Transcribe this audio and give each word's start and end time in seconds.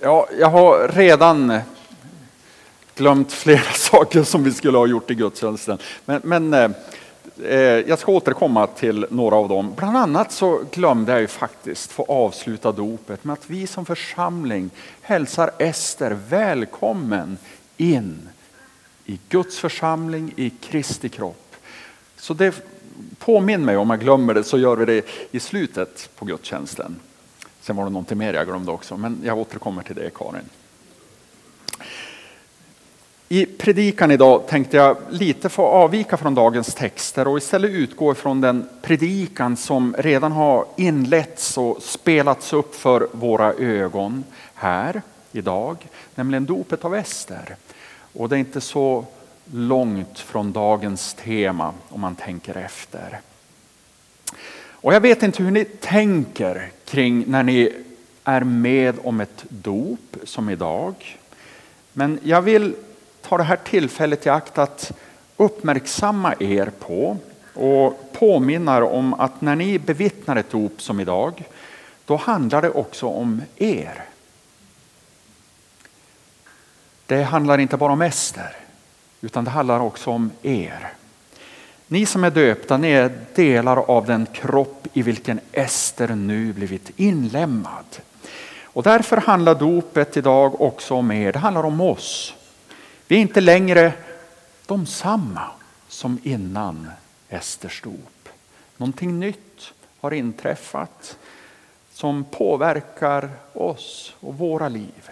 Ja, 0.00 0.28
jag 0.38 0.50
har 0.50 0.88
redan 0.88 1.60
glömt 2.94 3.32
flera 3.32 3.72
saker 3.74 4.22
som 4.22 4.44
vi 4.44 4.52
skulle 4.52 4.78
ha 4.78 4.86
gjort 4.86 5.10
i 5.10 5.14
gudstjänsten. 5.14 5.78
Men, 6.04 6.20
men 6.24 6.54
eh, 6.54 6.70
eh, 7.44 7.58
jag 7.60 7.98
ska 7.98 8.12
återkomma 8.12 8.66
till 8.66 9.06
några 9.10 9.36
av 9.36 9.48
dem. 9.48 9.74
Bland 9.76 9.96
annat 9.96 10.32
så 10.32 10.62
glömde 10.72 11.12
jag 11.12 11.20
ju 11.20 11.26
faktiskt 11.26 11.92
få 11.92 12.04
avsluta 12.08 12.72
dopet 12.72 13.24
med 13.24 13.32
att 13.32 13.50
vi 13.50 13.66
som 13.66 13.86
församling 13.86 14.70
hälsar 15.02 15.50
Ester 15.58 16.18
välkommen 16.28 17.38
in 17.76 18.28
i 19.04 19.18
Guds 19.28 19.58
församling 19.58 20.32
i 20.36 20.50
Kristi 20.50 21.08
kropp. 21.08 21.56
Så 22.16 22.34
det 22.34 22.62
påminn 23.18 23.64
mig 23.64 23.76
om 23.76 23.90
jag 23.90 24.00
glömmer 24.00 24.34
det 24.34 24.44
så 24.44 24.58
gör 24.58 24.76
vi 24.76 24.84
det 24.84 25.06
i 25.30 25.40
slutet 25.40 26.10
på 26.16 26.24
gudstjänsten. 26.24 26.96
Sen 27.68 27.76
var 27.76 27.84
det 27.84 27.90
någonting 27.90 28.18
mer 28.18 28.34
jag 28.34 28.46
glömde 28.46 28.72
också, 28.72 28.96
men 28.96 29.20
jag 29.24 29.38
återkommer 29.38 29.82
till 29.82 29.94
det 29.96 30.10
Karin. 30.14 30.48
I 33.28 33.46
predikan 33.46 34.10
idag 34.10 34.46
tänkte 34.46 34.76
jag 34.76 34.96
lite 35.10 35.48
få 35.48 35.66
avvika 35.66 36.16
från 36.16 36.34
dagens 36.34 36.74
texter 36.74 37.28
och 37.28 37.38
istället 37.38 37.70
utgå 37.70 38.12
ifrån 38.12 38.40
den 38.40 38.68
predikan 38.82 39.56
som 39.56 39.94
redan 39.98 40.32
har 40.32 40.66
inletts 40.76 41.58
och 41.58 41.82
spelats 41.82 42.52
upp 42.52 42.74
för 42.74 43.08
våra 43.12 43.52
ögon 43.52 44.24
här 44.54 45.02
idag, 45.32 45.88
nämligen 46.14 46.46
dopet 46.46 46.84
av 46.84 46.94
Ester. 46.94 47.56
Och 48.12 48.28
det 48.28 48.36
är 48.36 48.40
inte 48.40 48.60
så 48.60 49.04
långt 49.52 50.18
från 50.18 50.52
dagens 50.52 51.14
tema 51.14 51.74
om 51.88 52.00
man 52.00 52.14
tänker 52.14 52.56
efter. 52.56 53.20
Och 54.80 54.94
jag 54.94 55.00
vet 55.00 55.22
inte 55.22 55.42
hur 55.42 55.50
ni 55.50 55.64
tänker 55.64 56.70
kring 56.84 57.24
när 57.26 57.42
ni 57.42 57.72
är 58.24 58.40
med 58.40 58.94
om 59.04 59.20
ett 59.20 59.44
dop 59.48 60.16
som 60.24 60.50
idag. 60.50 61.18
Men 61.92 62.20
jag 62.22 62.42
vill 62.42 62.74
ta 63.22 63.36
det 63.36 63.44
här 63.44 63.56
tillfället 63.56 64.26
i 64.26 64.28
akt 64.28 64.58
att 64.58 64.92
uppmärksamma 65.36 66.34
er 66.40 66.70
på 66.78 67.16
och 67.54 68.12
påminna 68.12 68.84
om 68.84 69.14
att 69.14 69.40
när 69.40 69.56
ni 69.56 69.78
bevittnar 69.78 70.36
ett 70.36 70.50
dop 70.50 70.82
som 70.82 71.00
idag, 71.00 71.44
då 72.04 72.16
handlar 72.16 72.62
det 72.62 72.70
också 72.70 73.06
om 73.06 73.42
er. 73.56 74.04
Det 77.06 77.22
handlar 77.22 77.58
inte 77.58 77.76
bara 77.76 77.92
om 77.92 78.02
Ester, 78.02 78.56
utan 79.20 79.44
det 79.44 79.50
handlar 79.50 79.80
också 79.80 80.10
om 80.10 80.30
er. 80.42 80.92
Ni 81.90 82.06
som 82.06 82.24
är 82.24 82.30
döpta, 82.30 82.76
ni 82.76 82.90
är 82.90 83.18
delar 83.34 83.76
av 83.76 84.06
den 84.06 84.26
kropp 84.26 84.86
i 84.92 85.02
vilken 85.02 85.40
Ester 85.52 86.08
nu 86.14 86.52
blivit 86.52 86.90
inlemmad. 86.96 87.98
Och 88.62 88.82
därför 88.82 89.16
handlar 89.16 89.54
dopet 89.54 90.16
idag 90.16 90.60
också 90.60 90.94
om 90.94 91.10
er, 91.10 91.32
det 91.32 91.38
handlar 91.38 91.62
om 91.62 91.80
oss. 91.80 92.34
Vi 93.06 93.16
är 93.16 93.20
inte 93.20 93.40
längre 93.40 93.92
de 94.66 94.86
samma 94.86 95.42
som 95.88 96.18
innan 96.22 96.90
Esters 97.28 97.82
dop. 97.82 98.28
Någonting 98.76 99.20
nytt 99.20 99.72
har 100.00 100.10
inträffat 100.10 101.18
som 101.92 102.24
påverkar 102.24 103.30
oss 103.52 104.14
och 104.20 104.38
våra 104.38 104.68
liv. 104.68 105.10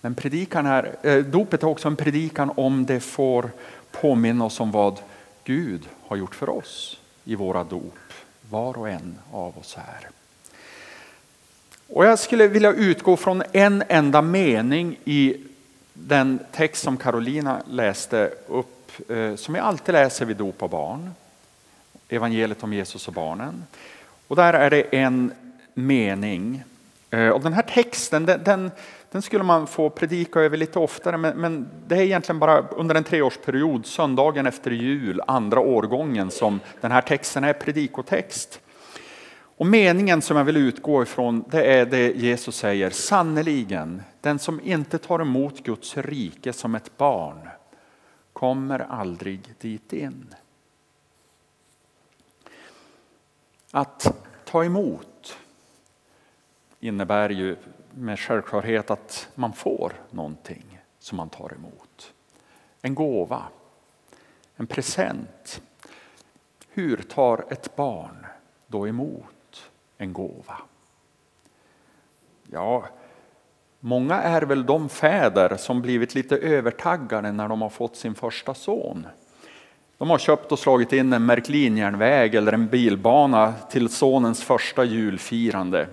Men 0.00 0.14
predikan 0.14 0.66
här, 0.66 0.96
eh, 1.02 1.16
dopet 1.16 1.62
är 1.62 1.66
också 1.66 1.88
en 1.88 1.96
predikan 1.96 2.52
om 2.56 2.86
det 2.86 3.00
får 3.00 3.50
påminna 3.92 4.44
oss 4.44 4.60
om 4.60 4.70
vad 4.70 5.00
Gud 5.44 5.88
har 6.06 6.16
gjort 6.16 6.34
för 6.34 6.48
oss 6.48 7.00
i 7.24 7.34
våra 7.34 7.64
dop, 7.64 7.98
var 8.50 8.78
och 8.78 8.88
en 8.88 9.18
av 9.32 9.58
oss 9.58 9.74
här. 9.74 10.08
Och 11.88 12.06
jag 12.06 12.18
skulle 12.18 12.48
vilja 12.48 12.72
utgå 12.72 13.16
från 13.16 13.42
en 13.52 13.82
enda 13.88 14.22
mening 14.22 14.98
i 15.04 15.36
den 15.94 16.38
text 16.52 16.82
som 16.82 16.96
Carolina 16.96 17.62
läste 17.68 18.30
upp, 18.48 19.10
eh, 19.10 19.34
som 19.34 19.54
jag 19.54 19.64
alltid 19.64 19.92
läser 19.92 20.24
vid 20.24 20.36
dop 20.36 20.62
av 20.62 20.70
barn. 20.70 21.10
Evangeliet 22.08 22.62
om 22.62 22.72
Jesus 22.72 23.08
och 23.08 23.14
barnen. 23.14 23.64
Och 24.28 24.36
där 24.36 24.54
är 24.54 24.70
det 24.70 24.96
en 24.96 25.32
mening. 25.74 26.64
Eh, 27.10 27.28
och 27.28 27.40
den 27.40 27.52
här 27.52 27.62
texten 27.62 28.26
den, 28.26 28.44
den, 28.44 28.70
den 29.12 29.22
skulle 29.22 29.44
man 29.44 29.66
få 29.66 29.90
predika 29.90 30.40
över 30.40 30.56
lite 30.56 30.78
oftare 30.78 31.16
men, 31.16 31.36
men, 31.40 31.68
det 31.86 31.96
är 31.96 32.00
egentligen 32.00 32.38
bara 32.38 32.68
under 32.68 32.94
en 32.94 33.04
treårsperiod, 33.04 33.86
söndagen 33.86 34.46
efter 34.46 34.70
jul, 34.70 35.20
andra 35.26 35.60
årgången 35.60 36.30
som 36.30 36.60
den 36.80 36.92
här 36.92 37.00
texten 37.00 37.44
är 37.44 37.52
predikotext. 37.52 38.60
Och 39.56 39.66
meningen 39.66 40.22
som 40.22 40.36
jag 40.36 40.44
vill 40.44 40.56
utgå 40.56 41.02
ifrån 41.02 41.44
det 41.50 41.64
är 41.64 41.86
det 41.86 42.12
Jesus 42.16 42.56
säger, 42.56 42.90
sannerligen, 42.90 44.02
den 44.20 44.38
som 44.38 44.60
inte 44.60 44.98
tar 44.98 45.20
emot 45.20 45.62
Guds 45.62 45.96
rike 45.96 46.52
som 46.52 46.74
ett 46.74 46.96
barn 46.96 47.48
kommer 48.32 48.78
aldrig 48.78 49.40
dit 49.60 49.92
in. 49.92 50.34
Att 53.70 54.14
ta 54.44 54.64
emot 54.64 55.38
innebär 56.80 57.30
ju 57.30 57.56
med 57.94 58.18
självklarhet 58.18 58.90
att 58.90 59.28
man 59.34 59.52
får 59.52 59.92
någonting 60.10 60.80
som 60.98 61.16
man 61.16 61.28
tar 61.28 61.54
emot. 61.54 62.12
En 62.82 62.94
gåva, 62.94 63.42
en 64.56 64.66
present. 64.66 65.62
Hur 66.68 66.96
tar 66.96 67.44
ett 67.50 67.76
barn 67.76 68.26
då 68.66 68.88
emot 68.88 69.70
en 69.98 70.12
gåva? 70.12 70.58
Ja, 72.50 72.84
många 73.80 74.14
är 74.22 74.42
väl 74.42 74.66
de 74.66 74.88
fäder 74.88 75.56
som 75.56 75.82
blivit 75.82 76.14
lite 76.14 76.36
övertaggade 76.36 77.32
när 77.32 77.48
de 77.48 77.62
har 77.62 77.68
fått 77.68 77.96
sin 77.96 78.14
första 78.14 78.54
son. 78.54 79.06
De 79.98 80.10
har 80.10 80.18
köpt 80.18 80.52
och 80.52 80.58
slagit 80.58 80.92
in 80.92 81.12
en 81.12 81.26
Märklinjärnväg 81.26 82.34
eller 82.34 82.52
en 82.52 82.66
bilbana 82.66 83.54
till 83.70 83.88
sonens 83.88 84.42
första 84.42 84.84
julfirande. 84.84 85.88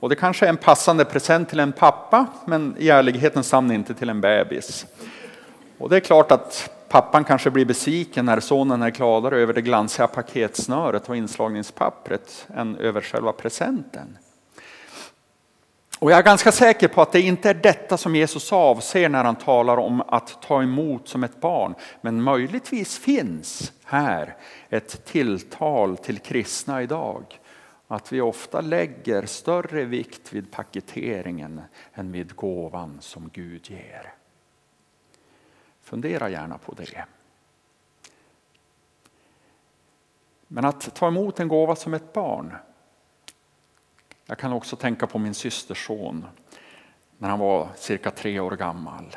Och 0.00 0.08
det 0.08 0.16
kanske 0.16 0.46
är 0.46 0.50
en 0.50 0.56
passande 0.56 1.04
present 1.04 1.48
till 1.48 1.60
en 1.60 1.72
pappa, 1.72 2.26
men 2.44 2.76
i 2.78 2.88
ärlighetens 2.88 3.52
namn 3.52 3.72
inte 3.72 3.94
till 3.94 4.08
en 4.08 4.20
bebis. 4.20 4.86
Och 5.78 5.88
det 5.88 5.96
är 5.96 6.00
klart 6.00 6.32
att 6.32 6.70
pappan 6.88 7.24
kanske 7.24 7.50
blir 7.50 7.64
besviken 7.64 8.26
när 8.26 8.40
sonen 8.40 8.82
är 8.82 8.90
gladare 8.90 9.40
över 9.40 9.54
det 9.54 9.62
glansiga 9.62 10.06
paketsnöret 10.06 11.08
och 11.08 11.16
inslagningspappret 11.16 12.46
än 12.56 12.76
över 12.76 13.00
själva 13.00 13.32
presenten. 13.32 14.18
Och 15.98 16.10
jag 16.10 16.18
är 16.18 16.22
ganska 16.22 16.52
säker 16.52 16.88
på 16.88 17.02
att 17.02 17.12
det 17.12 17.20
inte 17.20 17.50
är 17.50 17.54
detta 17.54 17.96
som 17.96 18.16
Jesus 18.16 18.52
avser 18.52 19.08
när 19.08 19.24
han 19.24 19.36
talar 19.36 19.76
om 19.76 20.02
att 20.08 20.42
ta 20.42 20.62
emot 20.62 21.08
som 21.08 21.24
ett 21.24 21.40
barn. 21.40 21.74
Men 22.00 22.22
möjligtvis 22.22 22.98
finns 22.98 23.72
här 23.84 24.36
ett 24.70 25.04
tilltal 25.04 25.96
till 25.96 26.18
kristna 26.18 26.82
idag 26.82 27.24
att 27.86 28.12
vi 28.12 28.20
ofta 28.20 28.60
lägger 28.60 29.26
större 29.26 29.84
vikt 29.84 30.32
vid 30.32 30.50
paketeringen 30.50 31.60
än 31.94 32.12
vid 32.12 32.36
gåvan 32.36 33.00
som 33.00 33.30
Gud 33.32 33.70
ger. 33.70 34.14
Fundera 35.80 36.28
gärna 36.28 36.58
på 36.58 36.74
det. 36.74 37.04
Men 40.48 40.64
att 40.64 40.94
ta 40.94 41.08
emot 41.08 41.40
en 41.40 41.48
gåva 41.48 41.76
som 41.76 41.94
ett 41.94 42.12
barn. 42.12 42.56
Jag 44.26 44.38
kan 44.38 44.52
också 44.52 44.76
tänka 44.76 45.06
på 45.06 45.18
min 45.18 45.34
systerson 45.34 46.26
när 47.18 47.28
han 47.28 47.38
var 47.38 47.68
cirka 47.76 48.10
tre 48.10 48.40
år 48.40 48.50
gammal. 48.50 49.16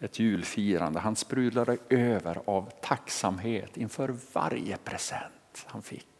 Ett 0.00 0.18
julfirande. 0.18 1.00
Han 1.00 1.16
sprudlade 1.16 1.78
över 1.88 2.42
av 2.44 2.70
tacksamhet 2.80 3.76
inför 3.76 4.16
varje 4.32 4.76
present 4.76 5.66
han 5.66 5.82
fick. 5.82 6.11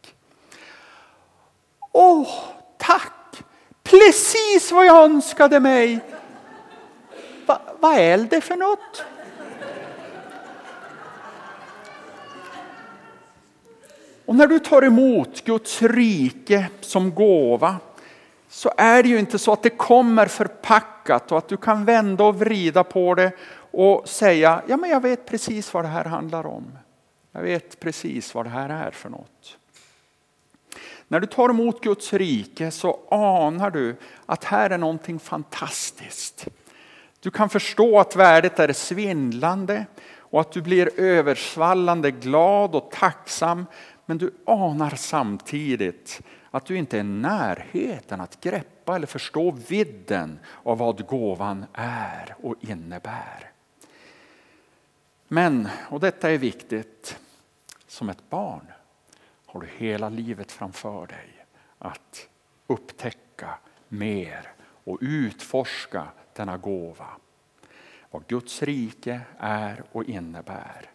Åh, 1.95 2.29
tack! 2.77 3.43
Precis 3.83 4.71
vad 4.71 4.85
jag 4.85 5.03
önskade 5.03 5.59
mig. 5.59 5.99
Va, 7.45 7.61
vad 7.79 7.97
är 7.97 8.17
det 8.17 8.41
för 8.41 8.55
något? 8.55 9.05
Och 14.25 14.35
när 14.35 14.47
du 14.47 14.59
tar 14.59 14.81
emot 14.81 15.43
Guds 15.43 15.81
rike 15.81 16.69
som 16.81 17.15
gåva 17.15 17.75
så 18.49 18.71
är 18.77 19.03
det 19.03 19.09
ju 19.09 19.19
inte 19.19 19.39
så 19.39 19.53
att 19.53 19.63
det 19.63 19.69
kommer 19.69 20.25
förpackat 20.25 21.31
och 21.31 21.37
att 21.37 21.47
du 21.47 21.57
kan 21.57 21.85
vända 21.85 22.23
och 22.23 22.39
vrida 22.39 22.83
på 22.83 23.15
det 23.15 23.31
och 23.71 24.09
säga, 24.09 24.61
ja 24.67 24.77
men 24.77 24.89
jag 24.89 25.01
vet 25.01 25.25
precis 25.25 25.73
vad 25.73 25.83
det 25.83 25.87
här 25.87 26.05
handlar 26.05 26.45
om. 26.45 26.77
Jag 27.31 27.41
vet 27.41 27.79
precis 27.79 28.35
vad 28.35 28.45
det 28.45 28.49
här 28.49 28.69
är 28.69 28.91
för 28.91 29.09
något. 29.09 29.57
När 31.07 31.19
du 31.19 31.27
tar 31.27 31.49
emot 31.49 31.81
Guds 31.81 32.13
rike 32.13 32.71
så 32.71 32.99
anar 33.11 33.71
du 33.71 33.95
att 34.25 34.43
här 34.43 34.69
är 34.69 34.77
någonting 34.77 35.19
fantastiskt. 35.19 36.47
Du 37.19 37.31
kan 37.31 37.49
förstå 37.49 37.99
att 37.99 38.15
värdet 38.15 38.59
är 38.59 38.73
svindlande 38.73 39.85
och 40.17 40.41
att 40.41 40.51
du 40.51 40.61
blir 40.61 40.99
översvallande 40.99 42.11
glad 42.11 42.75
och 42.75 42.91
tacksam. 42.91 43.65
Men 44.05 44.17
du 44.17 44.33
anar 44.45 44.95
samtidigt 44.95 46.21
att 46.51 46.65
du 46.65 46.77
inte 46.77 46.97
är 46.97 47.01
i 47.01 47.03
närheten 47.03 48.21
att 48.21 48.41
greppa 48.41 48.95
eller 48.95 49.07
förstå 49.07 49.51
vidden 49.51 50.39
av 50.63 50.77
vad 50.77 51.05
gåvan 51.05 51.65
är 51.73 52.35
och 52.41 52.55
innebär. 52.61 53.51
Men, 55.27 55.67
och 55.89 55.99
detta 55.99 56.31
är 56.31 56.37
viktigt, 56.37 57.17
som 57.87 58.09
ett 58.09 58.29
barn 58.29 58.67
har 59.53 59.61
du 59.61 59.67
hela 59.67 60.09
livet 60.09 60.51
framför 60.51 61.07
dig 61.07 61.45
att 61.77 62.29
upptäcka 62.67 63.57
mer 63.87 64.53
och 64.59 64.97
utforska 65.01 66.07
denna 66.33 66.57
gåva. 66.57 67.07
Vad 68.11 68.27
Guds 68.27 68.63
rike 68.63 69.21
är 69.37 69.83
och 69.91 70.03
innebär. 70.03 70.89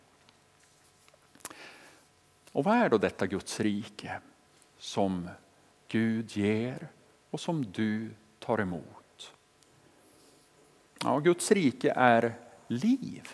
Och 2.53 2.65
vad 2.65 2.77
är 2.77 2.89
då 2.89 2.99
detta 2.99 3.27
Guds 3.27 3.61
rike 3.61 4.21
som 4.79 5.29
Gud 5.89 6.37
ger 6.37 6.89
och 7.31 7.41
som 7.41 7.73
du 7.73 8.11
tar 8.39 8.61
emot? 8.61 9.33
Ja, 11.05 11.19
Guds 11.19 11.51
rike 11.51 11.93
är 11.97 12.35
liv. 12.69 13.29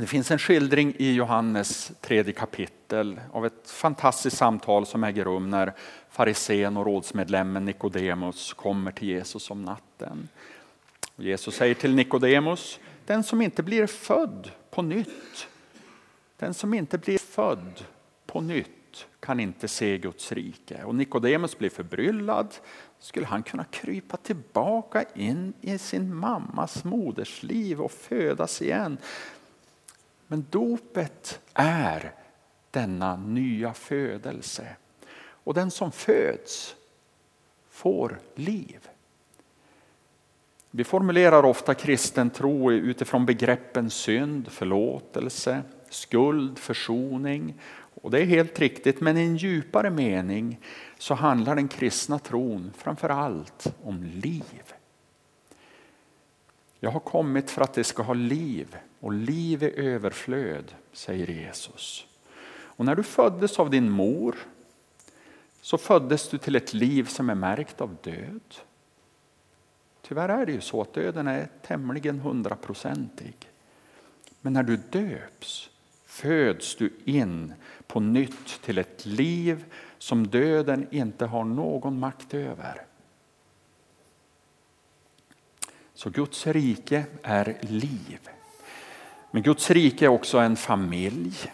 Det 0.00 0.06
finns 0.06 0.30
en 0.30 0.38
skildring 0.38 0.94
i 0.98 1.12
Johannes 1.12 1.92
tredje 2.00 2.32
kapitel 2.32 3.20
av 3.32 3.46
ett 3.46 3.70
fantastiskt 3.70 4.36
samtal 4.36 4.86
som 4.86 5.04
äger 5.04 5.24
rum 5.24 5.50
när 5.50 5.72
farisén 6.10 6.76
och 6.76 6.86
rådsmedlemmen 6.86 7.64
Nikodemus 7.64 8.52
kommer 8.52 8.92
till 8.92 9.08
Jesus 9.08 9.50
om 9.50 9.62
natten. 9.62 10.28
Jesus 11.16 11.54
säger 11.54 11.74
till 11.74 11.94
Nikodemus, 11.94 12.78
den 13.06 13.22
som 13.22 13.42
inte 13.42 13.62
blir 13.62 13.86
född 13.86 14.50
på 14.70 14.82
nytt, 14.82 15.48
den 16.36 16.54
som 16.54 16.74
inte 16.74 16.98
blir 16.98 17.18
född 17.18 17.84
på 18.26 18.40
nytt 18.40 19.06
kan 19.20 19.40
inte 19.40 19.68
se 19.68 19.98
Guds 19.98 20.32
rike. 20.32 20.84
Och 20.84 20.94
Nikodemus 20.94 21.58
blir 21.58 21.70
förbryllad. 21.70 22.54
Skulle 22.98 23.26
han 23.26 23.42
kunna 23.42 23.64
krypa 23.64 24.16
tillbaka 24.16 25.04
in 25.14 25.52
i 25.60 25.78
sin 25.78 26.14
mammas 26.14 26.84
modersliv 26.84 27.80
och 27.80 27.92
födas 27.92 28.62
igen? 28.62 28.98
Men 30.28 30.46
dopet 30.50 31.40
är 31.54 32.14
denna 32.70 33.16
nya 33.16 33.74
födelse. 33.74 34.76
Och 35.20 35.54
den 35.54 35.70
som 35.70 35.92
föds 35.92 36.76
får 37.70 38.20
liv. 38.34 38.88
Vi 40.70 40.84
formulerar 40.84 41.42
ofta 41.42 41.74
kristen 41.74 42.30
tro 42.30 42.72
utifrån 42.72 43.26
begreppen 43.26 43.90
synd, 43.90 44.48
förlåtelse, 44.48 45.62
skuld, 45.90 46.58
försoning. 46.58 47.54
Och 48.02 48.10
det 48.10 48.20
är 48.20 48.24
helt 48.24 48.58
riktigt, 48.58 49.00
men 49.00 49.16
i 49.16 49.20
en 49.20 49.36
djupare 49.36 49.90
mening 49.90 50.60
så 50.98 51.14
handlar 51.14 51.56
den 51.56 51.68
kristna 51.68 52.18
tron 52.18 52.72
framför 52.76 53.08
allt 53.08 53.74
om 53.82 54.02
liv. 54.02 54.74
Jag 56.80 56.90
har 56.90 57.00
kommit 57.00 57.50
för 57.50 57.62
att 57.62 57.74
det 57.74 57.84
ska 57.84 58.02
ha 58.02 58.14
liv 58.14 58.76
och 59.00 59.12
liv 59.12 59.62
i 59.62 59.72
överflöd, 59.76 60.74
säger 60.92 61.26
Jesus. 61.26 62.06
Och 62.50 62.84
när 62.84 62.94
du 62.94 63.02
föddes 63.02 63.58
av 63.58 63.70
din 63.70 63.90
mor 63.90 64.36
så 65.60 65.78
föddes 65.78 66.28
du 66.28 66.38
till 66.38 66.56
ett 66.56 66.74
liv 66.74 67.04
som 67.04 67.30
är 67.30 67.34
märkt 67.34 67.80
av 67.80 67.96
död. 68.02 68.54
Tyvärr 70.02 70.28
är 70.28 70.46
det 70.46 70.52
ju 70.52 70.60
så 70.60 70.80
att 70.80 70.94
döden 70.94 71.26
är 71.26 71.48
tämligen 71.62 72.20
hundraprocentig. 72.20 73.34
Men 74.40 74.52
när 74.52 74.62
du 74.62 74.76
döps 74.76 75.70
föds 76.04 76.76
du 76.76 76.92
in 77.04 77.54
på 77.86 78.00
nytt 78.00 78.62
till 78.62 78.78
ett 78.78 79.06
liv 79.06 79.64
som 79.98 80.26
döden 80.26 80.86
inte 80.90 81.26
har 81.26 81.44
någon 81.44 81.98
makt 81.98 82.34
över. 82.34 82.82
Så 85.94 86.10
Guds 86.10 86.46
rike 86.46 87.06
är 87.22 87.58
liv. 87.60 88.28
Men 89.30 89.42
Guds 89.42 89.70
rike 89.70 90.04
är 90.04 90.08
också 90.08 90.38
en 90.38 90.56
familj. 90.56 91.52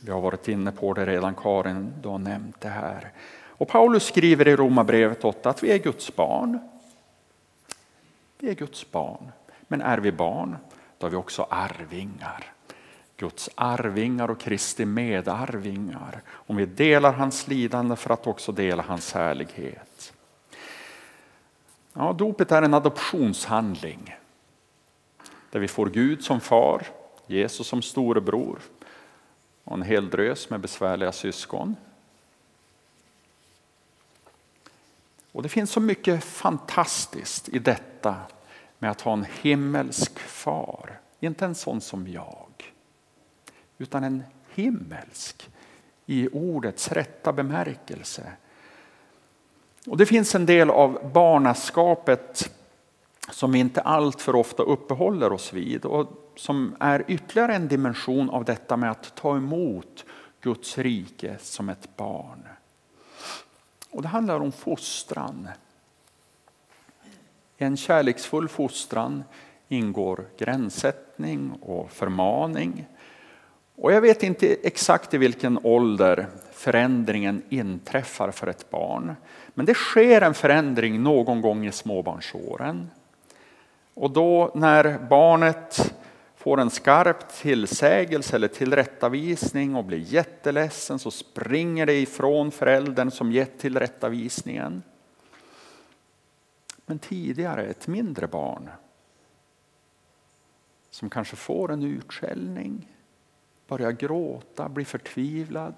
Vi 0.00 0.10
har 0.10 0.20
varit 0.20 0.48
inne 0.48 0.72
på 0.72 0.94
det 0.94 1.06
redan, 1.06 1.34
Karin 1.34 1.92
du 2.02 2.08
har 2.08 2.18
nämnt 2.18 2.60
det 2.60 2.68
här. 2.68 3.12
Och 3.48 3.68
Paulus 3.68 4.06
skriver 4.06 4.48
i 4.48 4.56
Romarbrevet 4.56 5.24
8 5.24 5.50
att 5.50 5.62
vi 5.62 5.70
är 5.70 5.78
Guds 5.78 6.16
barn. 6.16 6.58
Vi 8.38 8.50
är 8.50 8.54
Guds 8.54 8.90
barn. 8.90 9.32
Men 9.68 9.80
är 9.80 9.98
vi 9.98 10.12
barn, 10.12 10.56
då 10.98 11.06
är 11.06 11.10
vi 11.10 11.16
också 11.16 11.46
arvingar. 11.50 12.52
Guds 13.16 13.50
arvingar 13.54 14.30
och 14.30 14.40
Kristi 14.40 14.84
medarvingar. 14.84 16.22
Om 16.28 16.56
vi 16.56 16.66
delar 16.66 17.12
hans 17.12 17.48
lidande 17.48 17.96
för 17.96 18.10
att 18.10 18.26
också 18.26 18.52
dela 18.52 18.82
hans 18.82 19.12
härlighet. 19.12 20.12
Ja, 21.92 22.12
dopet 22.12 22.52
är 22.52 22.62
en 22.62 22.74
adoptionshandling 22.74 24.16
där 25.50 25.60
vi 25.60 25.68
får 25.68 25.86
Gud 25.86 26.24
som 26.24 26.40
far, 26.40 26.86
Jesus 27.26 27.66
som 27.66 27.82
storebror 27.82 28.58
och 29.64 29.74
en 29.74 29.82
hel 29.82 30.10
drös 30.10 30.50
med 30.50 30.60
besvärliga 30.60 31.12
syskon. 31.12 31.76
Och 35.32 35.42
Det 35.42 35.48
finns 35.48 35.70
så 35.70 35.80
mycket 35.80 36.24
fantastiskt 36.24 37.48
i 37.48 37.58
detta 37.58 38.16
med 38.78 38.90
att 38.90 39.00
ha 39.00 39.12
en 39.12 39.26
himmelsk 39.42 40.18
far. 40.18 41.00
Inte 41.20 41.44
en 41.44 41.54
sån 41.54 41.80
som 41.80 42.08
jag, 42.08 42.72
utan 43.78 44.04
en 44.04 44.22
himmelsk 44.54 45.50
i 46.06 46.28
ordets 46.32 46.92
rätta 46.92 47.32
bemärkelse. 47.32 48.32
Och 49.86 49.96
Det 49.96 50.06
finns 50.06 50.34
en 50.34 50.46
del 50.46 50.70
av 50.70 51.10
barnaskapet 51.12 52.52
som 53.30 53.52
vi 53.52 53.58
inte 53.58 53.80
allt 53.80 54.22
för 54.22 54.34
ofta 54.34 54.62
uppehåller 54.62 55.32
oss 55.32 55.52
vid 55.52 55.84
och 55.84 56.25
som 56.36 56.76
är 56.80 57.04
ytterligare 57.08 57.54
en 57.54 57.68
dimension 57.68 58.30
av 58.30 58.44
detta 58.44 58.76
med 58.76 58.90
att 58.90 59.14
ta 59.14 59.36
emot 59.36 60.04
Guds 60.40 60.78
rike 60.78 61.36
som 61.40 61.68
ett 61.68 61.96
barn. 61.96 62.48
Och 63.90 64.02
Det 64.02 64.08
handlar 64.08 64.40
om 64.40 64.52
fostran. 64.52 65.48
I 67.58 67.64
en 67.64 67.76
kärleksfull 67.76 68.48
fostran 68.48 69.24
ingår 69.68 70.24
gränssättning 70.38 71.52
och 71.52 71.90
förmaning. 71.90 72.86
Och 73.76 73.92
jag 73.92 74.00
vet 74.00 74.22
inte 74.22 74.56
exakt 74.62 75.14
i 75.14 75.18
vilken 75.18 75.58
ålder 75.62 76.26
förändringen 76.52 77.42
inträffar 77.48 78.30
för 78.30 78.46
ett 78.46 78.70
barn. 78.70 79.16
Men 79.54 79.66
det 79.66 79.74
sker 79.74 80.20
en 80.20 80.34
förändring 80.34 81.02
någon 81.02 81.40
gång 81.40 81.66
i 81.66 81.72
småbarnsåren. 81.72 82.90
Och 83.94 84.10
då 84.10 84.50
när 84.54 84.98
barnet 84.98 85.94
får 86.46 86.60
en 86.60 86.70
skarp 86.70 87.28
tillsägelse 87.28 88.36
eller 88.36 88.48
tillrättavisning 88.48 89.76
och 89.76 89.84
blir 89.84 89.98
jätteledsen 89.98 90.98
så 90.98 91.10
springer 91.10 91.86
det 91.86 92.00
ifrån 92.00 92.50
föräldern 92.50 93.10
som 93.10 93.32
gett 93.32 93.58
tillrättavisningen. 93.58 94.82
Men 96.86 96.98
tidigare 96.98 97.64
ett 97.64 97.86
mindre 97.86 98.26
barn 98.26 98.70
som 100.90 101.10
kanske 101.10 101.36
får 101.36 101.72
en 101.72 101.82
utskällning, 101.82 102.92
börjar 103.68 103.92
gråta, 103.92 104.68
blir 104.68 104.84
förtvivlad. 104.84 105.74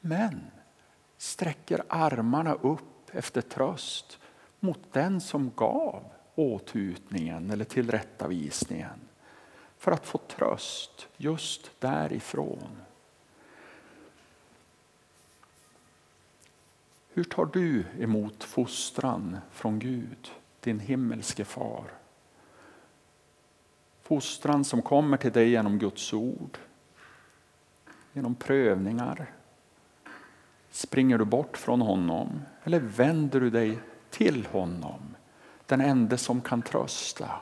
Men 0.00 0.40
sträcker 1.16 1.82
armarna 1.88 2.54
upp 2.54 3.10
efter 3.12 3.40
tröst 3.40 4.18
mot 4.60 4.92
den 4.92 5.20
som 5.20 5.50
gav 5.56 6.04
åtutningen 6.34 7.50
eller 7.50 7.64
tillrättavisningen 7.64 9.08
för 9.82 9.92
att 9.92 10.06
få 10.06 10.18
tröst 10.18 11.08
just 11.16 11.70
därifrån. 11.80 12.76
Hur 17.08 17.24
tar 17.24 17.46
du 17.46 17.84
emot 17.98 18.44
fostran 18.44 19.38
från 19.50 19.78
Gud, 19.78 20.30
din 20.60 20.80
himmelske 20.80 21.44
far? 21.44 21.84
Fostran 24.02 24.64
som 24.64 24.82
kommer 24.82 25.16
till 25.16 25.32
dig 25.32 25.50
genom 25.50 25.78
Guds 25.78 26.12
ord, 26.12 26.58
genom 28.12 28.34
prövningar. 28.34 29.32
Springer 30.70 31.18
du 31.18 31.24
bort 31.24 31.56
från 31.56 31.80
honom 31.80 32.42
eller 32.64 32.80
vänder 32.80 33.40
du 33.40 33.50
dig 33.50 33.78
till 34.10 34.46
honom? 34.46 35.16
Den 35.66 35.80
enda 35.80 36.16
som 36.16 36.40
kan 36.40 36.62
trösta. 36.62 37.40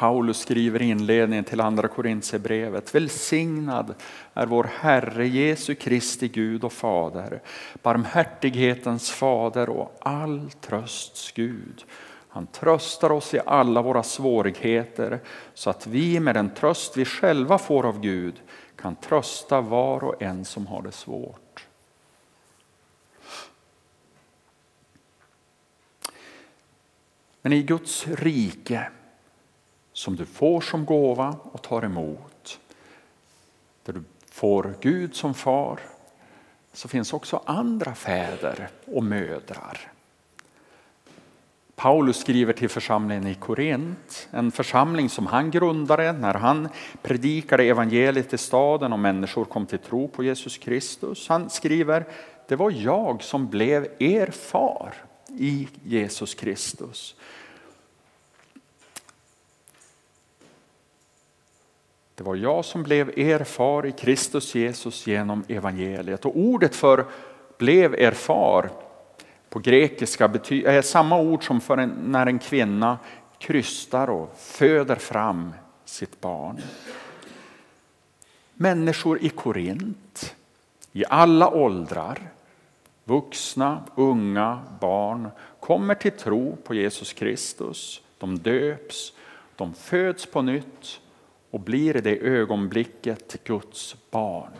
Paulus 0.00 0.38
skriver 0.38 0.82
i 0.82 0.88
inledningen 0.88 1.44
till 1.44 1.60
andra 1.60 1.88
Korintierbrevet. 1.88 2.94
Välsignad 2.94 3.94
är 4.34 4.46
vår 4.46 4.64
Herre 4.64 5.28
Jesu 5.28 5.74
Kristi 5.74 6.28
Gud 6.28 6.64
och 6.64 6.72
Fader, 6.72 7.42
barmhärtighetens 7.82 9.10
fader 9.10 9.68
och 9.68 9.96
all 10.00 10.50
trösts 10.60 11.32
Gud. 11.32 11.84
Han 12.28 12.46
tröstar 12.46 13.12
oss 13.12 13.34
i 13.34 13.40
alla 13.46 13.82
våra 13.82 14.02
svårigheter 14.02 15.20
så 15.54 15.70
att 15.70 15.86
vi 15.86 16.20
med 16.20 16.34
den 16.34 16.54
tröst 16.54 16.96
vi 16.96 17.04
själva 17.04 17.58
får 17.58 17.86
av 17.86 18.00
Gud 18.00 18.40
kan 18.76 18.96
trösta 18.96 19.60
var 19.60 20.04
och 20.04 20.22
en 20.22 20.44
som 20.44 20.66
har 20.66 20.82
det 20.82 20.92
svårt. 20.92 21.66
Men 27.42 27.52
i 27.52 27.62
Guds 27.62 28.06
rike 28.08 28.90
som 30.00 30.16
du 30.16 30.26
får 30.26 30.60
som 30.60 30.84
gåva 30.84 31.36
och 31.52 31.62
tar 31.62 31.84
emot, 31.84 32.60
där 33.84 33.92
du 33.92 34.02
får 34.30 34.74
Gud 34.80 35.14
som 35.14 35.34
far, 35.34 35.80
så 36.72 36.88
finns 36.88 37.12
också 37.12 37.42
andra 37.44 37.94
fäder 37.94 38.68
och 38.86 39.04
mödrar. 39.04 39.92
Paulus 41.76 42.20
skriver 42.20 42.52
till 42.52 42.68
församlingen 42.68 43.26
i 43.26 43.34
Korint, 43.34 44.28
en 44.30 44.52
församling 44.52 45.08
som 45.08 45.26
han 45.26 45.50
grundade 45.50 46.12
när 46.12 46.34
han 46.34 46.68
predikade 47.02 47.64
evangeliet 47.64 48.34
i 48.34 48.38
staden 48.38 48.92
och 48.92 48.98
människor 48.98 49.44
kom 49.44 49.66
till 49.66 49.78
tro 49.78 50.08
på 50.08 50.24
Jesus 50.24 50.58
Kristus. 50.58 51.28
Han 51.28 51.50
skriver, 51.50 52.04
det 52.48 52.56
var 52.56 52.70
jag 52.70 53.22
som 53.22 53.48
blev 53.48 53.86
er 53.98 54.30
far 54.30 54.94
i 55.28 55.68
Jesus 55.84 56.34
Kristus. 56.34 57.14
Det 62.20 62.24
var 62.24 62.36
jag 62.36 62.64
som 62.64 62.82
blev 62.82 63.18
er 63.18 63.44
far 63.44 63.86
i 63.86 63.92
Kristus 63.92 64.54
Jesus 64.54 65.06
genom 65.06 65.44
evangeliet. 65.48 66.24
Och 66.24 66.38
ordet 66.38 66.76
för 66.76 67.04
blev 67.58 67.94
er 67.94 68.10
far 68.12 68.70
på 69.48 69.58
grekiska 69.58 70.24
är 70.24 70.82
samma 70.82 71.20
ord 71.20 71.46
som 71.46 71.60
för 71.60 71.78
en, 71.78 71.88
när 71.88 72.26
en 72.26 72.38
kvinna 72.38 72.98
krystar 73.38 74.10
och 74.10 74.34
föder 74.36 74.96
fram 74.96 75.52
sitt 75.84 76.20
barn. 76.20 76.60
Människor 78.54 79.18
i 79.22 79.28
Korint, 79.28 80.36
i 80.92 81.04
alla 81.08 81.50
åldrar, 81.50 82.18
vuxna, 83.04 83.82
unga, 83.94 84.60
barn, 84.80 85.28
kommer 85.60 85.94
till 85.94 86.12
tro 86.12 86.56
på 86.64 86.74
Jesus 86.74 87.12
Kristus. 87.12 88.02
De 88.18 88.38
döps, 88.38 89.12
de 89.56 89.74
föds 89.74 90.26
på 90.26 90.42
nytt 90.42 91.00
och 91.50 91.60
blir 91.60 91.96
i 91.96 92.00
det 92.00 92.18
ögonblicket 92.18 93.44
Guds 93.44 93.96
barn. 94.10 94.52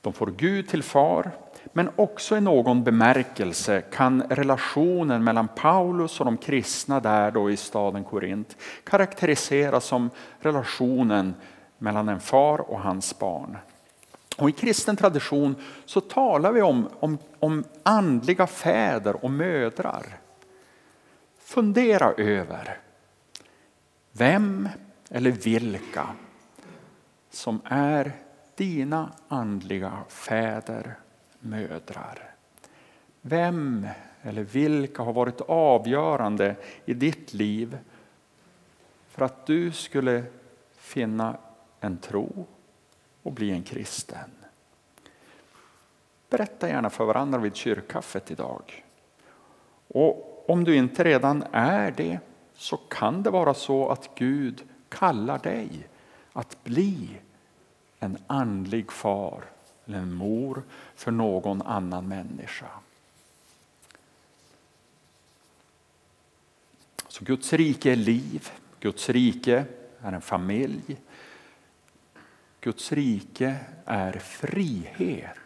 De 0.00 0.12
får 0.12 0.26
Gud 0.26 0.68
till 0.68 0.82
far, 0.82 1.30
men 1.72 1.90
också 1.96 2.36
i 2.36 2.40
någon 2.40 2.84
bemärkelse 2.84 3.80
kan 3.80 4.22
relationen 4.22 5.24
mellan 5.24 5.48
Paulus 5.48 6.20
och 6.20 6.26
de 6.26 6.36
kristna 6.36 7.00
där 7.00 7.30
då 7.30 7.50
i 7.50 7.56
staden 7.56 8.04
Korint 8.04 8.56
karaktäriseras 8.84 9.84
som 9.84 10.10
relationen 10.40 11.34
mellan 11.78 12.08
en 12.08 12.20
far 12.20 12.70
och 12.70 12.80
hans 12.80 13.18
barn. 13.18 13.56
Och 14.36 14.48
I 14.48 14.52
kristen 14.52 14.96
tradition 14.96 15.54
så 15.84 16.00
talar 16.00 16.52
vi 16.52 16.62
om, 16.62 16.88
om, 17.00 17.18
om 17.38 17.64
andliga 17.82 18.46
fäder 18.46 19.24
och 19.24 19.30
mödrar. 19.30 20.06
Fundera 21.38 22.12
över 22.12 22.78
vem 24.12 24.68
eller 25.10 25.30
vilka 25.30 26.06
som 27.30 27.60
är 27.64 28.12
dina 28.54 29.12
andliga 29.28 29.98
fäder, 30.08 30.94
mödrar. 31.40 32.34
Vem 33.20 33.86
eller 34.22 34.42
vilka 34.42 35.02
har 35.02 35.12
varit 35.12 35.40
avgörande 35.40 36.56
i 36.84 36.94
ditt 36.94 37.34
liv 37.34 37.78
för 39.08 39.24
att 39.24 39.46
du 39.46 39.72
skulle 39.72 40.24
finna 40.76 41.36
en 41.80 41.98
tro 41.98 42.46
och 43.22 43.32
bli 43.32 43.50
en 43.50 43.62
kristen? 43.62 44.30
Berätta 46.30 46.68
gärna 46.68 46.90
för 46.90 47.04
varandra 47.04 47.38
vid 47.38 47.56
kyrkkaffet 47.56 48.30
idag. 48.30 48.84
Och 49.88 50.44
om 50.50 50.64
du 50.64 50.76
inte 50.76 51.04
redan 51.04 51.44
är 51.52 51.90
det 51.90 52.18
så 52.54 52.76
kan 52.76 53.22
det 53.22 53.30
vara 53.30 53.54
så 53.54 53.88
att 53.88 54.10
Gud 54.14 54.64
kallar 54.90 55.38
dig 55.38 55.88
att 56.32 56.64
bli 56.64 57.20
en 57.98 58.18
andlig 58.26 58.92
far 58.92 59.44
eller 59.86 59.98
en 59.98 60.14
mor 60.14 60.62
för 60.94 61.10
någon 61.10 61.62
annan 61.62 62.08
människa. 62.08 62.68
Så 67.08 67.24
Guds 67.24 67.52
rike 67.52 67.92
är 67.92 67.96
liv, 67.96 68.50
Guds 68.80 69.08
rike 69.08 69.64
är 70.00 70.12
en 70.12 70.20
familj. 70.20 70.96
Guds 72.60 72.92
rike 72.92 73.56
är 73.84 74.12
frihet. 74.12 75.39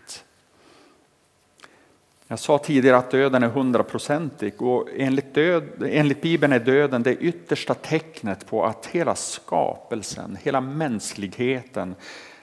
Jag 2.29 2.39
sa 2.39 2.59
tidigare 2.59 2.97
att 2.97 3.11
döden 3.11 3.43
är 3.43 3.49
hundraprocentig 3.49 4.63
och 4.63 4.89
enligt, 4.97 5.35
död, 5.35 5.65
enligt 5.89 6.23
Bibeln 6.23 6.53
är 6.53 6.59
döden 6.59 7.03
det 7.03 7.17
yttersta 7.17 7.75
tecknet 7.75 8.47
på 8.47 8.65
att 8.65 8.87
hela 8.87 9.15
skapelsen, 9.15 10.39
hela 10.43 10.61
mänskligheten 10.61 11.95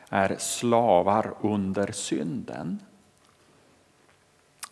är 0.10 0.36
slavar 0.40 1.34
under 1.42 1.92
synden. 1.92 2.80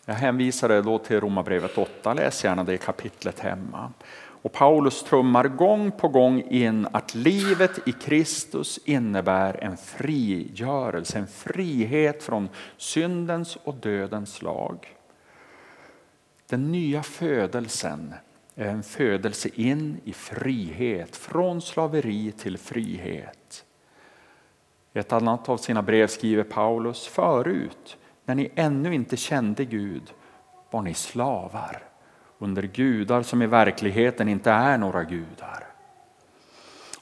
Jag 0.04 0.14
hänvisade 0.14 0.82
då 0.82 0.98
till 0.98 1.20
Romarbrevet 1.20 1.78
8, 1.78 2.14
läs 2.14 2.44
gärna 2.44 2.64
det 2.64 2.78
kapitlet 2.78 3.40
hemma. 3.40 3.92
Och 4.42 4.52
Paulus 4.52 5.02
trummar 5.02 5.48
gång 5.48 5.90
på 5.90 6.08
gång 6.08 6.42
in 6.42 6.88
att 6.92 7.14
livet 7.14 7.88
i 7.88 7.92
Kristus 7.92 8.80
innebär 8.84 9.64
en 9.64 9.76
frigörelse, 9.76 11.18
en 11.18 11.26
frihet 11.26 12.22
från 12.22 12.48
syndens 12.76 13.56
och 13.56 13.74
dödens 13.74 14.42
lag. 14.42 14.96
Den 16.50 16.72
nya 16.72 17.02
födelsen 17.02 18.14
är 18.54 18.66
en 18.66 18.82
födelse 18.82 19.48
in 19.54 20.00
i 20.04 20.12
frihet, 20.12 21.16
från 21.16 21.62
slaveri 21.62 22.32
till 22.32 22.58
frihet. 22.58 23.64
I 24.92 24.98
ett 24.98 25.12
annat 25.12 25.48
av 25.48 25.56
sina 25.56 25.82
brev 25.82 26.06
skriver 26.06 26.42
Paulus, 26.42 27.06
förut 27.06 27.96
när 28.24 28.34
ni 28.34 28.52
ännu 28.54 28.94
inte 28.94 29.16
kände 29.16 29.64
Gud 29.64 30.02
var 30.70 30.82
ni 30.82 30.94
slavar 30.94 31.82
under 32.38 32.62
gudar 32.62 33.22
som 33.22 33.42
i 33.42 33.46
verkligheten 33.46 34.28
inte 34.28 34.50
är 34.50 34.78
några 34.78 35.04
gudar. 35.04 35.66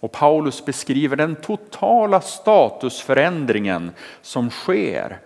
Och 0.01 0.13
Paulus 0.13 0.65
beskriver 0.65 1.17
den 1.17 1.37
totala 1.37 2.21
statusförändringen 2.21 3.91
som 4.23 4.51
sker. 4.51 5.21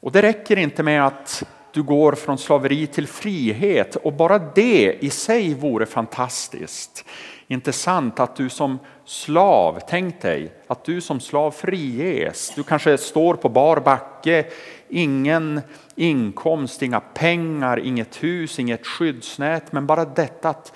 Och 0.00 0.12
det 0.12 0.22
räcker 0.22 0.56
inte 0.56 0.82
med 0.82 1.06
att 1.06 1.44
du 1.74 1.82
går 1.82 2.12
från 2.12 2.38
slaveri 2.38 2.86
till 2.86 3.06
frihet 3.06 3.96
och 3.96 4.12
bara 4.12 4.38
det 4.38 4.98
i 5.00 5.10
sig 5.10 5.54
vore 5.54 5.86
fantastiskt. 5.86 7.04
Inte 7.46 7.72
sant 7.72 8.20
att 8.20 8.36
du 8.36 8.48
som 8.48 8.78
slav, 9.04 9.80
tänk 9.88 10.20
dig 10.20 10.52
att 10.66 10.84
du 10.84 11.00
som 11.00 11.20
slav 11.20 11.50
friges. 11.50 12.52
Du 12.56 12.62
kanske 12.62 12.98
står 12.98 13.34
på 13.34 13.48
bar 13.48 13.80
backe, 13.80 14.46
ingen 14.88 15.60
inkomst, 15.94 16.82
inga 16.82 17.00
pengar, 17.00 17.78
inget 17.78 18.22
hus, 18.22 18.58
inget 18.58 18.86
skyddsnät. 18.86 19.72
Men 19.72 19.86
bara 19.86 20.04
detta 20.04 20.48
att 20.48 20.72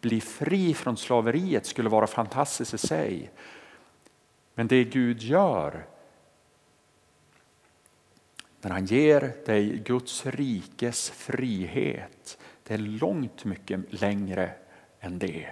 bli 0.00 0.20
fri 0.20 0.74
från 0.74 0.96
slaveriet 0.96 1.66
skulle 1.66 1.88
vara 1.88 2.06
fantastiskt 2.06 2.74
i 2.74 2.78
sig. 2.78 3.30
Men 4.54 4.68
det 4.68 4.84
Gud 4.84 5.22
gör 5.22 5.86
men 8.68 8.74
han 8.74 8.86
ger 8.86 9.32
dig 9.46 9.78
Guds 9.78 10.26
rikes 10.26 11.10
frihet, 11.10 12.38
det 12.62 12.74
är 12.74 12.78
långt 12.78 13.44
mycket 13.44 13.80
längre 13.92 14.50
än 15.00 15.18
det. 15.18 15.46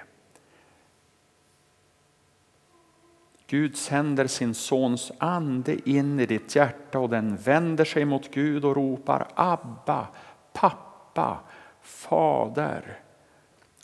Gud 3.46 3.76
sänder 3.76 4.26
sin 4.26 4.54
sons 4.54 5.12
ande 5.18 5.88
in 5.90 6.20
i 6.20 6.26
ditt 6.26 6.56
hjärta 6.56 6.99
och 6.99 7.08
den 7.08 7.37
vänder 7.37 7.85
sig 7.85 8.04
mot 8.04 8.30
Gud 8.30 8.64
och 8.64 8.76
ropar 8.76 9.28
Abba, 9.35 10.08
pappa, 10.52 11.40
fader. 11.82 12.99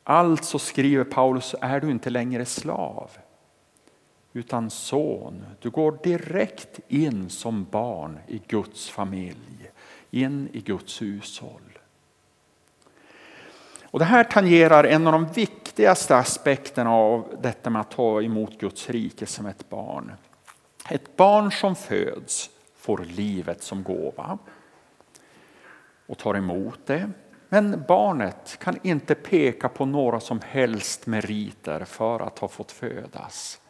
Alltså 0.04 0.58
skriver 0.58 1.04
Paulus 1.04 1.54
är 1.60 1.80
du 1.80 1.90
inte 1.90 2.10
längre 2.10 2.44
slav 2.44 3.10
utan 4.32 4.70
son. 4.70 5.44
Du 5.60 5.70
går 5.70 5.98
direkt 6.02 6.80
in 6.88 7.30
som 7.30 7.64
barn 7.70 8.18
i 8.26 8.42
Guds 8.46 8.90
familj, 8.90 9.70
in 10.10 10.48
i 10.52 10.60
Guds 10.60 11.02
hushåll. 11.02 11.78
Och 13.92 13.98
det 13.98 14.04
här 14.04 14.24
tangerar 14.24 14.84
en 14.84 15.06
av 15.06 15.12
de 15.12 15.26
viktigaste 15.26 16.16
aspekterna 16.16 16.90
av 16.90 17.38
detta 17.42 17.70
med 17.70 17.80
att 17.80 17.90
ta 17.90 18.22
emot 18.22 18.58
Guds 18.58 18.90
rike 18.90 19.26
som 19.26 19.46
ett 19.46 19.70
barn. 19.70 20.12
Ett 20.90 21.16
barn 21.16 21.52
som 21.52 21.76
föds 21.76 22.50
får 22.76 22.98
livet 22.98 23.62
som 23.62 23.82
gåva 23.82 24.38
och 26.06 26.18
tar 26.18 26.34
emot 26.34 26.80
det. 26.86 27.10
Men 27.48 27.84
barnet 27.88 28.56
kan 28.60 28.78
inte 28.82 29.14
peka 29.14 29.68
på 29.68 29.84
några 29.84 30.20
som 30.20 30.40
helst 30.40 31.06
meriter 31.06 31.84
för 31.84 32.20
att 32.20 32.38
ha 32.38 32.48
fått 32.48 32.72
födas. 32.72 33.60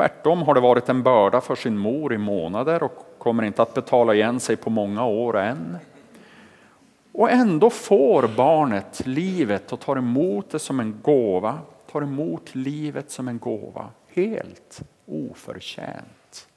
Tvärtom 0.00 0.42
har 0.42 0.54
det 0.54 0.60
varit 0.60 0.88
en 0.88 1.02
börda 1.02 1.40
för 1.40 1.54
sin 1.54 1.78
mor 1.78 2.12
i 2.12 2.18
månader 2.18 2.82
och 2.82 3.14
kommer 3.18 3.42
inte 3.42 3.62
att 3.62 3.74
betala 3.74 4.14
igen 4.14 4.40
sig 4.40 4.56
på 4.56 4.70
många 4.70 5.06
år 5.06 5.38
än. 5.38 5.78
Och 7.12 7.30
ändå 7.30 7.70
får 7.70 8.28
barnet 8.36 9.06
livet 9.06 9.72
och 9.72 9.80
tar 9.80 9.96
emot 9.96 10.50
det 10.50 10.58
som 10.58 10.80
en 10.80 10.98
gåva, 11.02 11.58
tar 11.92 12.02
emot 12.02 12.54
livet 12.54 13.10
som 13.10 13.28
en 13.28 13.38
gåva, 13.38 13.88
helt 14.14 14.82
oförtjänt. 15.06 16.48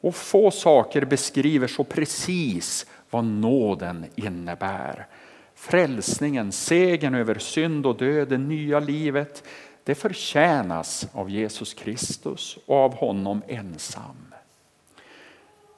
Och 0.00 0.14
få 0.14 0.50
saker 0.50 1.04
beskriver 1.04 1.66
så 1.66 1.84
precis 1.84 2.86
vad 3.10 3.24
nåden 3.24 4.04
innebär. 4.14 5.06
Frälsningen, 5.54 6.52
segern 6.52 7.14
över 7.14 7.38
synd 7.38 7.86
och 7.86 7.96
död, 7.96 8.28
det 8.28 8.38
nya 8.38 8.80
livet, 8.80 9.44
det 9.88 9.94
förtjänas 9.94 11.08
av 11.12 11.30
Jesus 11.30 11.74
Kristus 11.74 12.58
och 12.66 12.76
av 12.76 12.94
honom 12.94 13.42
ensam. 13.48 14.34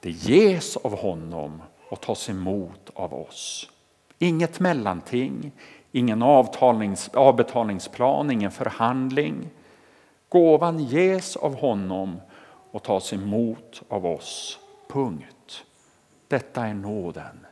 Det 0.01 0.11
ges 0.11 0.77
av 0.77 0.99
honom 0.99 1.63
och 1.89 2.01
tas 2.01 2.31
emot 2.31 2.91
av 2.95 3.15
oss. 3.15 3.71
Inget 4.19 4.61
mellanting, 4.61 5.53
ingen 5.93 6.23
avbetalningsplan, 6.23 8.31
ingen 8.31 8.51
förhandling. 8.51 9.51
Gåvan 10.29 10.79
ges 10.79 11.37
av 11.37 11.55
honom 11.55 12.21
och 12.71 12.83
tas 12.83 13.13
emot 13.13 13.83
av 13.89 14.07
oss. 14.07 14.59
Punkt. 14.89 15.65
Detta 16.29 16.67
är 16.67 16.75
nåden. 16.75 17.47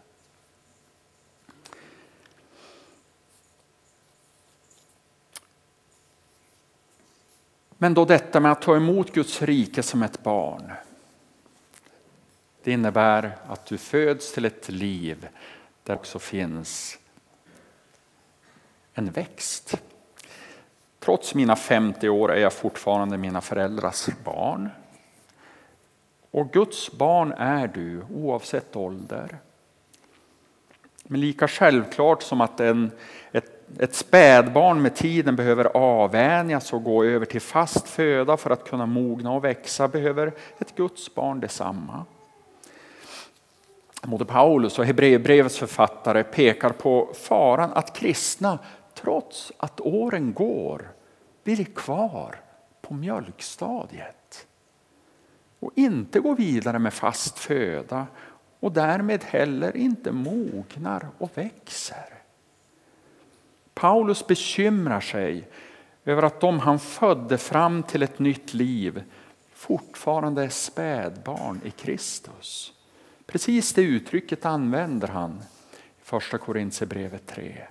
Men 7.78 7.94
då 7.94 8.04
detta 8.04 8.40
med 8.40 8.52
att 8.52 8.62
ta 8.62 8.76
emot 8.76 9.12
Guds 9.12 9.42
rike 9.42 9.82
som 9.82 10.02
ett 10.02 10.22
barn. 10.22 10.72
Det 12.62 12.72
innebär 12.72 13.36
att 13.46 13.66
du 13.66 13.78
föds 13.78 14.32
till 14.32 14.44
ett 14.44 14.68
liv 14.68 15.28
där 15.82 15.94
också 15.94 16.18
finns 16.18 16.98
en 18.94 19.10
växt. 19.10 19.82
Trots 20.98 21.34
mina 21.34 21.56
50 21.56 22.08
år 22.08 22.32
är 22.32 22.40
jag 22.40 22.52
fortfarande 22.52 23.18
mina 23.18 23.40
föräldrars 23.40 24.08
barn. 24.24 24.68
Och 26.30 26.52
Guds 26.52 26.92
barn 26.92 27.32
är 27.32 27.68
du 27.68 28.06
oavsett 28.14 28.76
ålder. 28.76 29.38
Men 31.02 31.20
lika 31.20 31.48
självklart 31.48 32.22
som 32.22 32.40
att 32.40 32.60
en, 32.60 32.90
ett, 33.32 33.57
ett 33.78 33.94
spädbarn 33.94 34.82
med 34.82 34.96
tiden 34.96 35.36
behöver 35.36 35.64
avvänjas 35.64 36.72
och 36.72 36.84
gå 36.84 37.04
över 37.04 37.26
till 37.26 37.40
fast 37.40 37.88
föda 37.88 38.36
för 38.36 38.50
att 38.50 38.68
kunna 38.68 38.86
mogna 38.86 39.32
och 39.32 39.44
växa 39.44 39.88
behöver 39.88 40.32
ett 40.58 40.74
Guds 40.74 41.14
barn 41.14 41.40
detsamma. 41.40 42.04
Både 44.02 44.24
Paulus 44.24 44.78
och 44.78 44.84
Hebreerbrevets 44.84 45.58
författare 45.58 46.24
pekar 46.24 46.70
på 46.70 47.08
faran 47.14 47.72
att 47.72 47.96
kristna 47.96 48.58
trots 48.94 49.52
att 49.56 49.80
åren 49.80 50.32
går 50.32 50.90
blir 51.44 51.64
kvar 51.64 52.40
på 52.80 52.94
mjölkstadiet 52.94 54.46
och 55.60 55.72
inte 55.74 56.20
går 56.20 56.36
vidare 56.36 56.78
med 56.78 56.94
fast 56.94 57.38
föda 57.38 58.06
och 58.60 58.72
därmed 58.72 59.24
heller 59.24 59.76
inte 59.76 60.12
mognar 60.12 61.08
och 61.18 61.30
växer. 61.34 62.17
Paulus 63.78 64.26
bekymrar 64.26 65.00
sig 65.00 65.48
över 66.04 66.22
att 66.22 66.40
de 66.40 66.58
han 66.58 66.78
födde 66.78 67.38
fram 67.38 67.82
till 67.82 68.02
ett 68.02 68.18
nytt 68.18 68.54
liv 68.54 69.02
fortfarande 69.52 70.42
är 70.42 70.48
spädbarn 70.48 71.60
i 71.64 71.70
Kristus. 71.70 72.72
Precis 73.26 73.72
det 73.72 73.82
uttrycket 73.82 74.44
använder 74.44 75.08
han 75.08 75.42
i 75.72 76.02
första 76.02 76.38
Korintierbrevet 76.38 77.26
3. 77.26 77.62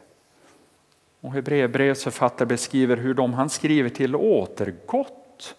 Och 1.21 1.33
Hebreerbrevets 1.33 2.03
författare 2.03 2.45
beskriver 2.45 2.97
hur 2.97 3.13
de 3.13 3.33
han 3.33 3.49
skriver 3.49 3.89
till 3.89 4.15
återgått 4.15 5.55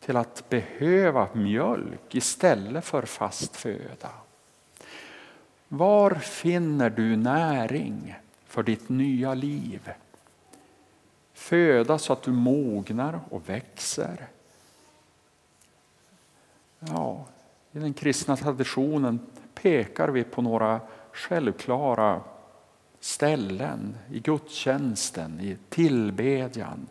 till 0.00 0.16
att 0.16 0.48
behöva 0.48 1.28
mjölk 1.32 2.14
istället 2.14 2.84
för 2.84 3.02
fast 3.02 3.56
föda. 3.56 4.10
Var 5.68 6.14
finner 6.14 6.90
du 6.90 7.16
näring 7.16 8.14
för 8.54 8.62
ditt 8.62 8.88
nya 8.88 9.34
liv? 9.34 9.90
Föda 11.32 11.98
så 11.98 12.12
att 12.12 12.22
du 12.22 12.32
mognar 12.32 13.20
och 13.30 13.48
växer. 13.48 14.26
Ja, 16.78 17.24
I 17.72 17.78
den 17.78 17.94
kristna 17.94 18.36
traditionen 18.36 19.20
pekar 19.54 20.08
vi 20.08 20.24
på 20.24 20.42
några 20.42 20.80
självklara 21.12 22.20
ställen 23.00 23.96
i 24.10 24.20
gudstjänsten, 24.20 25.40
i 25.40 25.56
tillbedjan, 25.68 26.86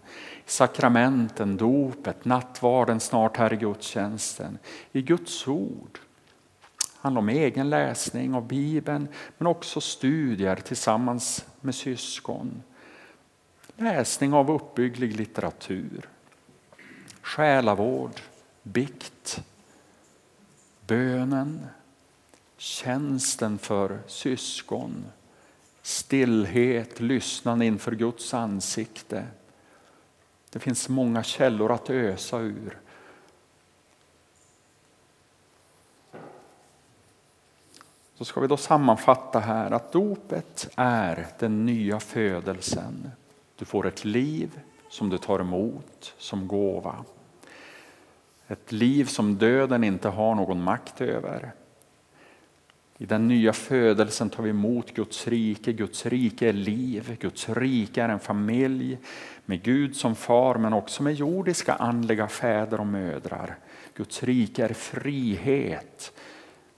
i 0.45 0.49
sakramenten, 0.49 1.57
dopet, 1.57 2.25
nattvarden 2.25 2.99
snart 2.99 3.37
här 3.37 3.53
i 3.53 3.57
gudstjänsten, 3.57 4.57
i 4.91 5.01
Guds 5.01 5.47
ord. 5.47 5.99
Det 7.03 7.07
handlar 7.07 7.21
om 7.21 7.29
egen 7.29 7.69
läsning 7.69 8.33
av 8.33 8.47
Bibeln 8.47 9.07
men 9.37 9.47
också 9.47 9.81
studier 9.81 10.55
tillsammans 10.55 11.45
med 11.61 11.75
syskon. 11.75 12.63
Läsning 13.77 14.33
av 14.33 14.51
uppbygglig 14.51 15.15
litteratur, 15.15 16.09
själavård, 17.21 18.21
bikt, 18.63 19.43
bönen, 20.87 21.65
tjänsten 22.57 23.57
för 23.57 23.99
syskon, 24.07 25.05
stillhet, 25.81 26.99
lyssnande 26.99 27.65
inför 27.65 27.91
Guds 27.91 28.33
ansikte. 28.33 29.25
Det 30.49 30.59
finns 30.59 30.89
många 30.89 31.23
källor 31.23 31.71
att 31.71 31.89
ösa 31.89 32.39
ur. 32.39 32.77
Så 38.23 38.27
ska 38.27 38.39
vi 38.39 38.47
då 38.47 38.57
sammanfatta 38.57 39.39
här 39.39 39.71
att 39.71 39.91
dopet 39.91 40.69
är 40.75 41.27
den 41.39 41.65
nya 41.65 41.99
födelsen. 41.99 43.11
Du 43.55 43.65
får 43.65 43.87
ett 43.87 44.05
liv 44.05 44.59
som 44.89 45.09
du 45.09 45.17
tar 45.17 45.39
emot 45.39 46.13
som 46.17 46.47
gåva. 46.47 47.05
Ett 48.47 48.71
liv 48.71 49.05
som 49.05 49.37
döden 49.37 49.83
inte 49.83 50.09
har 50.09 50.35
någon 50.35 50.63
makt 50.63 51.01
över. 51.01 51.51
I 52.97 53.05
den 53.05 53.27
nya 53.27 53.53
födelsen 53.53 54.29
tar 54.29 54.43
vi 54.43 54.49
emot 54.49 54.93
Guds 54.93 55.27
rike. 55.27 55.73
Guds 55.73 56.05
rike 56.05 56.49
är 56.49 56.53
liv. 56.53 57.17
Guds 57.19 57.49
rike 57.49 58.03
är 58.03 58.09
en 58.09 58.19
familj 58.19 58.97
med 59.45 59.63
Gud 59.63 59.95
som 59.95 60.15
far 60.15 60.55
men 60.55 60.73
också 60.73 61.03
med 61.03 61.13
jordiska 61.13 61.73
andliga 61.73 62.27
fäder 62.27 62.79
och 62.79 62.87
mödrar. 62.87 63.57
Guds 63.95 64.23
rike 64.23 64.65
är 64.65 64.73
frihet. 64.73 66.13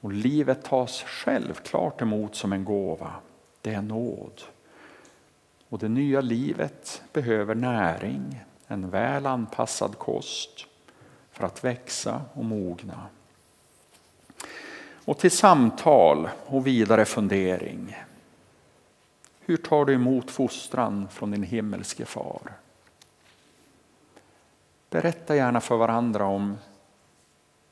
Och 0.05 0.13
livet 0.13 0.63
tas 0.63 1.03
självklart 1.03 2.01
emot 2.01 2.35
som 2.35 2.53
en 2.53 2.65
gåva. 2.65 3.13
Det 3.61 3.73
är 3.73 3.81
nåd. 3.81 4.41
Och 5.69 5.79
det 5.79 5.89
nya 5.89 6.21
livet 6.21 7.03
behöver 7.13 7.55
näring, 7.55 8.43
en 8.67 8.89
väl 8.89 9.25
anpassad 9.25 9.97
kost 9.97 10.65
för 11.31 11.45
att 11.45 11.63
växa 11.63 12.21
och 12.33 12.45
mogna. 12.45 13.07
Och 15.05 15.17
till 15.17 15.31
samtal 15.31 16.29
och 16.45 16.67
vidare 16.67 17.05
fundering. 17.05 17.95
Hur 19.39 19.57
tar 19.57 19.85
du 19.85 19.93
emot 19.93 20.31
fostran 20.31 21.07
från 21.11 21.31
din 21.31 21.43
himmelske 21.43 22.05
far? 22.05 22.51
Berätta 24.89 25.35
gärna 25.35 25.61
för 25.61 25.77
varandra 25.77 26.25
om 26.25 26.57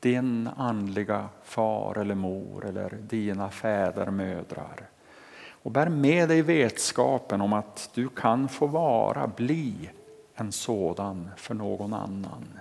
din 0.04 0.48
andliga 0.56 1.28
far 1.42 1.98
eller 1.98 2.14
mor 2.14 2.66
eller 2.66 2.90
dina 2.90 3.50
fäder, 3.50 4.10
mödrar. 4.10 4.88
Och 5.48 5.70
bär 5.70 5.88
med 5.88 6.28
dig 6.28 6.42
vetskapen 6.42 7.40
om 7.40 7.52
att 7.52 7.90
du 7.94 8.08
kan 8.08 8.48
få 8.48 8.66
vara, 8.66 9.26
bli 9.26 9.90
en 10.34 10.52
sådan 10.52 11.30
för 11.36 11.54
någon 11.54 11.94
annan. 11.94 12.60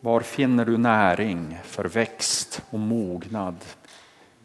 Var 0.00 0.20
finner 0.20 0.64
du 0.64 0.78
näring 0.78 1.58
för 1.64 1.84
växt 1.84 2.62
och 2.70 2.78
mognad 2.78 3.56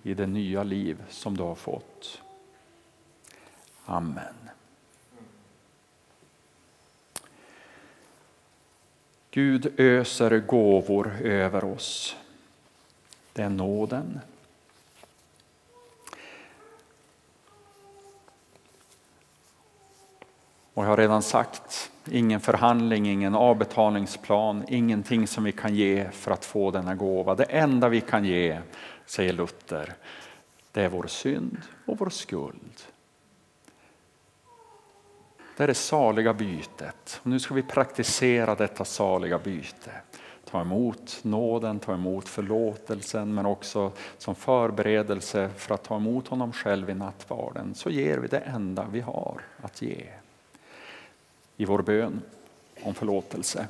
i 0.04 0.13
det 0.13 0.28
nya 0.28 0.63
liv 0.63 1.04
som 1.10 1.38
du 1.38 1.44
har 1.44 1.56
fått? 1.56 2.22
Amen. 3.86 4.50
Gud 9.34 9.74
öser 9.78 10.39
gåvor 10.39 11.15
över 11.22 11.63
oss. 11.63 12.15
Det 13.34 13.41
är 13.41 13.50
nåden. 13.50 14.20
Och 20.74 20.84
jag 20.84 20.89
har 20.89 20.98
redan 20.98 21.22
sagt 21.22 21.91
ingen 22.12 22.39
förhandling, 22.39 23.08
ingen 23.08 23.36
avbetalningsplan, 23.36 24.65
ingenting 24.67 25.28
som 25.28 25.44
vi 25.44 25.52
kan 25.52 25.76
ge 25.76 26.10
för 26.12 26.32
att 26.32 26.46
få 26.46 26.72
denna 26.72 26.96
gåva. 26.96 27.36
Det 27.36 27.44
enda 27.44 27.89
vi 27.89 28.02
kan 28.02 28.26
ge, 28.26 28.60
säger 29.06 29.34
Luther, 29.34 29.94
det 30.72 30.82
är 30.82 30.89
vår 30.89 31.08
synd 31.08 31.58
och 31.86 31.98
vår 32.00 32.10
skuld. 32.10 32.84
Det 35.62 35.65
är 35.65 35.67
det 35.67 35.74
saliga 35.74 36.34
bytet. 36.34 37.19
Och 37.24 37.28
nu 37.28 37.39
ska 37.39 37.54
vi 37.54 37.63
praktisera 37.63 38.56
detta 38.56 38.86
saliga 38.86 39.39
byte. 39.39 39.91
Ta 40.45 40.62
emot 40.62 41.19
nåden, 41.21 41.80
ta 41.80 41.93
emot 41.93 42.30
förlåtelsen 42.30 43.34
men 43.34 43.45
också 43.45 43.91
som 44.17 44.36
förberedelse 44.36 45.50
för 45.58 45.74
att 45.74 45.84
ta 45.84 45.95
emot 45.95 46.28
honom 46.28 46.54
själv 46.54 46.89
i 46.89 46.93
nattvarden 46.93 47.76
så 47.76 47.89
ger 47.89 48.17
vi 48.17 48.28
det 48.28 48.38
enda 48.38 48.88
vi 48.91 49.00
har 49.00 49.41
att 49.62 49.82
ge 49.82 50.06
i 51.58 51.65
vår 51.65 51.82
bön 51.82 52.21
om 52.84 52.93
förlåtelse. 52.93 53.67